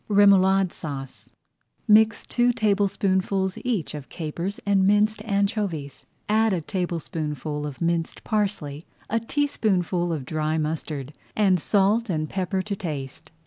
[0.07, 1.29] REMOULADE SAUCE
[1.87, 8.87] Mix two tablespoonfuls each of capers and minced anchovies, add a tablespoonful of minced parsley,
[9.11, 13.29] a teaspoonful of dry mustard, and salt and pepper to taste.